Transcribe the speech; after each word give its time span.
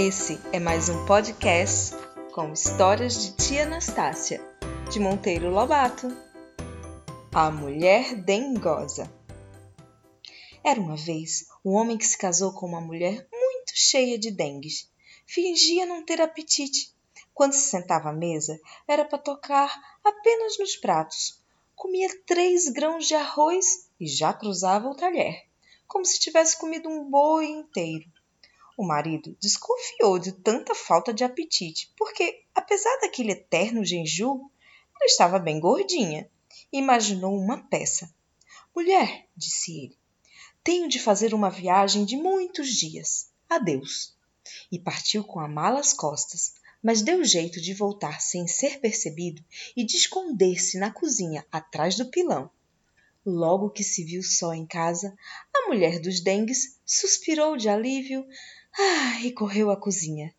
Esse 0.00 0.38
é 0.52 0.60
mais 0.60 0.88
um 0.88 1.04
podcast 1.06 1.92
com 2.32 2.52
histórias 2.52 3.20
de 3.20 3.32
tia 3.32 3.64
Anastácia, 3.64 4.40
de 4.92 5.00
Monteiro 5.00 5.50
Lobato. 5.50 6.06
A 7.34 7.50
Mulher 7.50 8.14
Dengosa. 8.14 9.12
Era 10.62 10.80
uma 10.80 10.94
vez 10.94 11.48
um 11.64 11.72
homem 11.72 11.98
que 11.98 12.06
se 12.06 12.16
casou 12.16 12.52
com 12.52 12.64
uma 12.66 12.80
mulher 12.80 13.26
muito 13.32 13.72
cheia 13.74 14.16
de 14.16 14.30
dengues. 14.30 14.88
Fingia 15.26 15.84
não 15.84 16.04
ter 16.04 16.20
apetite. 16.20 16.94
Quando 17.34 17.54
se 17.54 17.68
sentava 17.68 18.10
à 18.10 18.12
mesa, 18.12 18.56
era 18.86 19.04
para 19.04 19.18
tocar 19.18 19.98
apenas 20.04 20.56
nos 20.60 20.76
pratos. 20.76 21.42
Comia 21.74 22.08
três 22.24 22.68
grãos 22.68 23.08
de 23.08 23.16
arroz 23.16 23.90
e 23.98 24.06
já 24.06 24.32
cruzava 24.32 24.88
o 24.88 24.94
talher, 24.94 25.44
como 25.88 26.04
se 26.04 26.20
tivesse 26.20 26.56
comido 26.56 26.88
um 26.88 27.10
boi 27.10 27.46
inteiro. 27.46 28.08
O 28.78 28.86
marido 28.86 29.36
desconfiou 29.40 30.20
de 30.20 30.30
tanta 30.30 30.72
falta 30.72 31.12
de 31.12 31.24
apetite, 31.24 31.92
porque, 31.96 32.44
apesar 32.54 32.96
daquele 33.00 33.32
eterno 33.32 33.84
jejum, 33.84 34.48
ela 34.94 35.04
estava 35.04 35.36
bem 35.40 35.58
gordinha 35.58 36.30
imaginou 36.72 37.36
uma 37.36 37.58
peça. 37.68 38.08
Mulher, 38.74 39.26
disse 39.36 39.72
ele, 39.72 39.98
tenho 40.62 40.88
de 40.88 41.00
fazer 41.00 41.34
uma 41.34 41.50
viagem 41.50 42.04
de 42.04 42.16
muitos 42.16 42.68
dias. 42.68 43.30
Adeus. 43.48 44.16
E 44.70 44.78
partiu 44.78 45.24
com 45.24 45.40
a 45.40 45.48
mala 45.48 45.80
às 45.80 45.92
costas, 45.92 46.54
mas 46.80 47.02
deu 47.02 47.24
jeito 47.24 47.60
de 47.60 47.74
voltar 47.74 48.20
sem 48.20 48.46
ser 48.46 48.78
percebido 48.78 49.44
e 49.76 49.84
de 49.84 49.96
esconder-se 49.96 50.78
na 50.78 50.92
cozinha 50.92 51.44
atrás 51.50 51.96
do 51.96 52.06
pilão. 52.06 52.48
Logo 53.26 53.70
que 53.70 53.82
se 53.82 54.04
viu 54.04 54.22
só 54.22 54.54
em 54.54 54.64
casa, 54.64 55.14
a 55.54 55.68
mulher 55.68 55.98
dos 56.00 56.20
dengues 56.20 56.78
suspirou 56.86 57.56
de 57.56 57.68
alívio 57.68 58.24
ah, 58.78 59.20
e 59.22 59.32
correu 59.32 59.70
à 59.70 59.76
cozinha. 59.76 60.32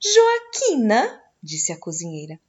Joaquina, 0.00 1.22
disse 1.42 1.72
a 1.72 1.78
cozinheira, 1.78 2.40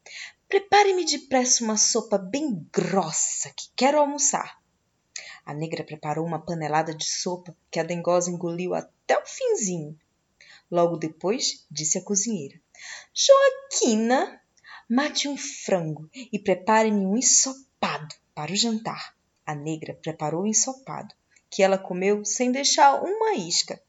prepare-me 0.49 1.05
depressa 1.05 1.63
uma 1.63 1.77
sopa 1.77 2.17
bem 2.17 2.67
grossa 2.73 3.49
que 3.55 3.69
quero 3.75 3.99
almoçar. 3.99 4.59
A 5.45 5.53
negra 5.53 5.83
preparou 5.83 6.25
uma 6.25 6.43
panelada 6.43 6.93
de 6.93 7.05
sopa 7.05 7.55
que 7.69 7.79
a 7.79 7.83
dengosa 7.83 8.31
engoliu 8.31 8.73
até 8.73 9.17
o 9.17 9.25
finzinho. 9.25 9.97
Logo 10.71 10.97
depois, 10.97 11.65
disse 11.69 11.99
a 11.99 12.03
cozinheira: 12.03 12.59
Joaquina, 13.13 14.41
mate 14.89 15.27
um 15.27 15.37
frango 15.37 16.09
e 16.13 16.39
prepare-me 16.39 17.05
um 17.05 17.15
ensopado 17.15 18.15
para 18.33 18.51
o 18.51 18.55
jantar. 18.55 19.15
A 19.45 19.53
negra 19.53 19.93
preparou 19.93 20.43
o 20.43 20.47
ensopado, 20.47 21.13
que 21.51 21.61
ela 21.61 21.77
comeu 21.77 22.25
sem 22.25 22.51
deixar 22.51 23.03
uma 23.03 23.35
isca. 23.35 23.79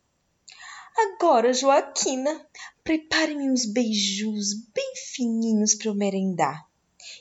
Agora, 0.98 1.52
Joaquina, 1.52 2.48
prepare-me 2.82 3.50
uns 3.50 3.66
beijos 3.66 4.54
bem 4.72 4.94
fininhos 5.12 5.74
para 5.74 5.88
eu 5.88 5.94
merendar. 5.94 6.66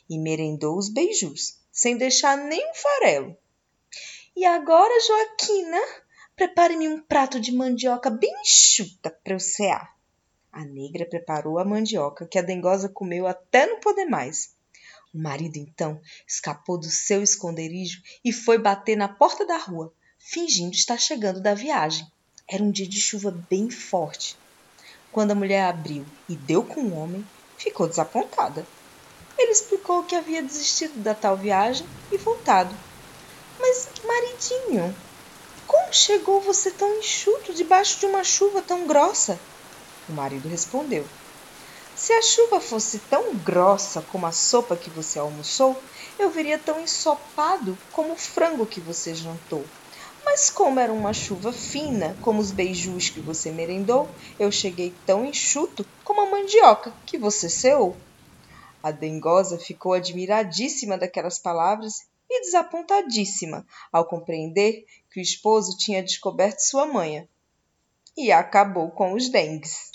E 0.10 0.18
merendou 0.18 0.78
os 0.78 0.88
beijos, 0.88 1.60
sem 1.74 1.98
deixar 1.98 2.38
nem 2.38 2.72
um 2.72 2.74
farelo. 2.74 3.38
E 4.34 4.46
agora, 4.46 4.94
Joaquina, 5.02 5.82
prepare-me 6.38 6.88
um 6.88 7.02
prato 7.02 7.38
de 7.38 7.52
mandioca 7.52 8.10
bem 8.10 8.34
enxuta 8.42 9.10
para 9.10 9.34
eu 9.34 9.40
cear. 9.42 9.94
A 10.54 10.64
negra 10.64 11.06
preparou 11.06 11.60
a 11.60 11.66
mandioca 11.66 12.26
que 12.26 12.40
a 12.40 12.42
dengosa 12.42 12.88
comeu 12.88 13.28
até 13.28 13.66
não 13.66 13.82
poder 13.82 14.06
mais. 14.06 14.56
O 15.14 15.18
marido 15.18 15.58
então 15.58 16.02
escapou 16.26 16.78
do 16.78 16.90
seu 16.90 17.22
esconderijo 17.22 18.02
e 18.24 18.32
foi 18.32 18.58
bater 18.58 18.96
na 18.96 19.10
porta 19.10 19.46
da 19.46 19.58
rua, 19.58 19.94
fingindo 20.18 20.74
estar 20.74 20.98
chegando 20.98 21.42
da 21.42 21.54
viagem. 21.54 22.10
Era 22.48 22.64
um 22.64 22.72
dia 22.72 22.88
de 22.88 23.02
chuva 23.02 23.32
bem 23.50 23.72
forte. 23.72 24.40
Quando 25.10 25.32
a 25.32 25.36
mulher 25.36 25.64
abriu 25.64 26.06
e 26.30 26.38
deu 26.38 26.64
com 26.64 26.82
o 26.82 26.94
homem, 26.94 27.28
ficou 27.58 27.88
desapontada. 27.88 28.68
Ele 29.38 29.52
explicou 29.52 30.06
que 30.06 30.16
havia 30.16 30.44
desistido 30.44 31.02
da 31.02 31.16
tal 31.16 31.38
viagem 31.38 31.88
e 32.12 32.18
voltado. 32.20 32.78
Mas, 33.60 33.92
maridinho, 34.06 34.96
como 35.66 35.92
chegou 35.92 36.40
você 36.42 36.72
tão 36.72 37.00
enxuto 37.00 37.54
debaixo 37.54 38.00
de 38.00 38.06
uma 38.06 38.24
chuva 38.24 38.62
tão 38.62 38.86
grossa? 38.86 39.40
O 40.08 40.14
marido 40.14 40.48
respondeu: 40.48 41.10
Se 41.96 42.14
a 42.14 42.22
chuva 42.22 42.62
fosse 42.62 43.08
tão 43.08 43.36
grossa 43.42 44.04
como 44.04 44.28
a 44.28 44.32
sopa 44.32 44.78
que 44.78 44.92
você 44.92 45.18
almoçou, 45.18 45.82
eu 46.20 46.30
viria 46.30 46.60
tão 46.60 46.80
ensopado 46.80 47.84
como 47.90 48.14
o 48.14 48.18
frango 48.18 48.68
que 48.68 48.80
você 48.82 49.16
jantou. 49.16 49.74
Mas 50.36 50.50
como 50.50 50.82
era 50.82 50.92
uma 50.92 51.14
chuva 51.14 51.54
fina, 51.54 52.14
como 52.22 52.42
os 52.42 52.52
beijos 52.52 53.10
que 53.10 53.22
você 53.22 53.54
merendou, 53.54 54.06
eu 54.38 54.52
cheguei 54.52 54.94
tão 55.06 55.26
enxuto 55.26 55.86
como 56.04 56.20
a 56.20 56.30
mandioca 56.30 56.92
que 57.06 57.18
você 57.18 57.50
ceou. 57.50 57.96
A 58.84 58.92
dengosa 58.92 59.58
ficou 59.58 59.94
admiradíssima 59.94 60.98
daquelas 60.98 61.40
palavras 61.40 62.02
e 62.30 62.42
desapontadíssima 62.42 63.66
ao 63.94 64.04
compreender 64.04 64.84
que 65.10 65.22
o 65.22 65.24
esposo 65.24 65.78
tinha 65.78 66.04
descoberto 66.04 66.60
sua 66.60 66.86
manha. 66.86 67.30
E 68.18 68.30
acabou 68.30 68.92
com 68.92 69.14
os 69.14 69.30
dengues. 69.30 69.95